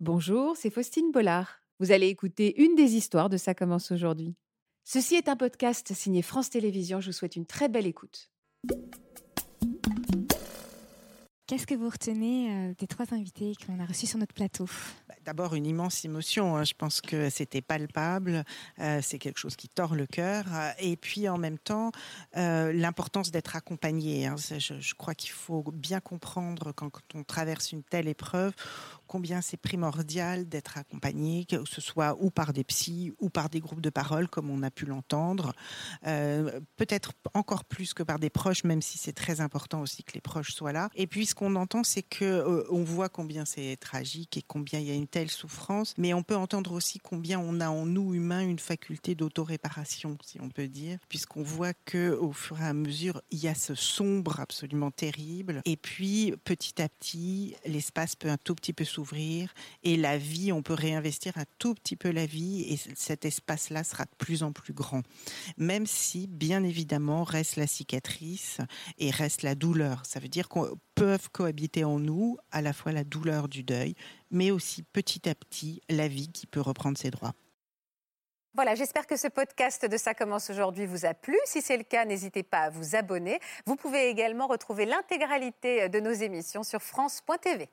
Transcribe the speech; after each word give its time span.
Bonjour, 0.00 0.56
c'est 0.56 0.70
Faustine 0.70 1.12
Bollard. 1.12 1.60
Vous 1.78 1.92
allez 1.92 2.06
écouter 2.08 2.60
une 2.62 2.74
des 2.74 2.94
histoires 2.96 3.28
de 3.28 3.36
Ça 3.36 3.54
commence 3.54 3.90
aujourd'hui. 3.90 4.34
Ceci 4.84 5.14
est 5.14 5.28
un 5.28 5.36
podcast 5.36 5.92
signé 5.92 6.22
France 6.22 6.50
Télévisions. 6.50 7.00
Je 7.00 7.06
vous 7.08 7.12
souhaite 7.12 7.36
une 7.36 7.46
très 7.46 7.68
belle 7.68 7.86
écoute. 7.86 8.30
Qu'est-ce 11.46 11.66
que 11.66 11.74
vous 11.74 11.88
retenez 11.88 12.48
euh, 12.70 12.74
des 12.78 12.86
trois 12.86 13.12
invités 13.12 13.54
qu'on 13.66 13.80
a 13.80 13.84
reçus 13.84 14.06
sur 14.06 14.20
notre 14.20 14.32
plateau? 14.34 14.66
Bah, 15.08 15.16
D'abord 15.24 15.56
une 15.56 15.66
immense 15.66 16.04
émotion. 16.04 16.56
hein. 16.56 16.62
Je 16.62 16.74
pense 16.74 17.00
que 17.00 17.28
c'était 17.28 17.60
palpable. 17.60 18.44
Euh, 18.78 19.00
c'est 19.02 19.18
quelque 19.18 19.38
chose 19.38 19.56
qui 19.56 19.68
tord 19.68 19.96
le 19.96 20.06
cœur. 20.06 20.44
Euh, 20.54 20.70
Et 20.78 20.96
puis 20.96 21.28
en 21.28 21.38
même 21.38 21.58
temps, 21.58 21.90
euh, 22.36 22.72
l'importance 22.72 23.32
d'être 23.32 23.56
accompagné. 23.56 24.28
hein. 24.28 24.36
Je, 24.36 24.78
je 24.78 24.94
crois 24.94 25.16
qu'il 25.16 25.32
faut 25.32 25.64
bien 25.72 25.98
comprendre 25.98 26.70
quand, 26.70 26.88
quand 26.88 27.02
on 27.16 27.24
traverse 27.24 27.72
une 27.72 27.82
telle 27.82 28.06
épreuve 28.06 28.52
combien 29.10 29.40
c'est 29.40 29.56
primordial 29.56 30.48
d'être 30.48 30.78
accompagné, 30.78 31.44
que 31.44 31.64
ce 31.64 31.80
soit 31.80 32.16
ou 32.20 32.30
par 32.30 32.52
des 32.52 32.62
psys 32.62 33.12
ou 33.18 33.28
par 33.28 33.50
des 33.50 33.58
groupes 33.58 33.80
de 33.80 33.90
parole, 33.90 34.28
comme 34.28 34.50
on 34.50 34.62
a 34.62 34.70
pu 34.70 34.86
l'entendre. 34.86 35.52
Euh, 36.06 36.60
Peut-être 36.76 37.12
encore 37.34 37.64
plus 37.64 37.92
que 37.92 38.04
par 38.04 38.20
des 38.20 38.30
proches, 38.30 38.62
même 38.62 38.80
si 38.80 38.98
c'est 38.98 39.12
très 39.12 39.40
important 39.40 39.80
aussi 39.80 40.04
que 40.04 40.12
les 40.12 40.20
proches 40.20 40.52
soient 40.52 40.72
là. 40.72 40.90
Et 40.94 41.08
puis 41.08 41.26
ce 41.26 41.34
qu'on 41.34 41.56
entend, 41.56 41.82
c'est 41.82 42.04
que 42.04 42.24
euh, 42.24 42.62
on 42.70 42.84
voit 42.84 43.08
combien 43.08 43.44
c'est 43.44 43.76
tragique 43.78 44.36
et 44.36 44.42
combien 44.42 44.78
il 44.78 44.86
y 44.86 44.92
a 44.92 44.94
une 44.94 45.08
telle 45.08 45.28
souffrance, 45.28 45.92
mais 45.98 46.14
on 46.14 46.22
peut 46.22 46.36
entendre 46.36 46.70
aussi 46.70 47.00
combien 47.00 47.40
on 47.40 47.60
a 47.60 47.68
en 47.68 47.86
nous 47.86 48.14
humains 48.14 48.46
une 48.46 48.60
faculté 48.60 49.16
d'autoréparation, 49.16 50.18
si 50.24 50.40
on 50.40 50.50
peut 50.50 50.68
dire, 50.68 50.98
puisqu'on 51.08 51.42
voit 51.42 51.74
que 51.74 52.12
au 52.12 52.30
fur 52.30 52.60
et 52.60 52.66
à 52.66 52.74
mesure, 52.74 53.20
il 53.32 53.40
y 53.40 53.48
a 53.48 53.56
ce 53.56 53.74
sombre 53.74 54.38
absolument 54.38 54.92
terrible, 54.92 55.62
et 55.64 55.76
puis 55.76 56.32
petit 56.44 56.80
à 56.80 56.88
petit, 56.88 57.56
l'espace 57.66 58.14
peut 58.14 58.30
un 58.30 58.36
tout 58.36 58.54
petit 58.54 58.72
peu 58.72 58.84
s'ouvrir 58.84 58.99
et 59.82 59.96
la 59.96 60.18
vie, 60.18 60.52
on 60.52 60.62
peut 60.62 60.74
réinvestir 60.74 61.36
un 61.36 61.44
tout 61.58 61.74
petit 61.74 61.96
peu 61.96 62.10
la 62.10 62.26
vie 62.26 62.62
et 62.72 62.78
cet 62.94 63.24
espace-là 63.24 63.84
sera 63.84 64.04
de 64.04 64.14
plus 64.18 64.42
en 64.42 64.52
plus 64.52 64.72
grand. 64.72 65.02
Même 65.56 65.86
si, 65.86 66.26
bien 66.26 66.62
évidemment, 66.64 67.24
reste 67.24 67.56
la 67.56 67.66
cicatrice 67.66 68.58
et 68.98 69.10
reste 69.10 69.42
la 69.42 69.54
douleur. 69.54 70.04
Ça 70.06 70.20
veut 70.20 70.28
dire 70.28 70.48
qu'on 70.48 70.68
peuvent 70.94 71.30
cohabiter 71.30 71.84
en 71.84 71.98
nous 71.98 72.36
à 72.52 72.62
la 72.62 72.72
fois 72.72 72.92
la 72.92 73.04
douleur 73.04 73.48
du 73.48 73.62
deuil, 73.62 73.94
mais 74.30 74.50
aussi 74.50 74.82
petit 74.82 75.28
à 75.28 75.34
petit 75.34 75.80
la 75.88 76.08
vie 76.08 76.28
qui 76.28 76.46
peut 76.46 76.60
reprendre 76.60 76.98
ses 76.98 77.10
droits. 77.10 77.34
Voilà, 78.54 78.74
j'espère 78.74 79.06
que 79.06 79.16
ce 79.16 79.28
podcast 79.28 79.86
de 79.86 79.96
Ça 79.96 80.12
commence 80.12 80.50
aujourd'hui 80.50 80.84
vous 80.84 81.06
a 81.06 81.14
plu. 81.14 81.38
Si 81.44 81.62
c'est 81.62 81.76
le 81.76 81.84
cas, 81.84 82.04
n'hésitez 82.04 82.42
pas 82.42 82.62
à 82.62 82.70
vous 82.70 82.96
abonner. 82.96 83.38
Vous 83.64 83.76
pouvez 83.76 84.08
également 84.08 84.48
retrouver 84.48 84.86
l'intégralité 84.86 85.88
de 85.88 86.00
nos 86.00 86.10
émissions 86.10 86.64
sur 86.64 86.82
France.tv. 86.82 87.70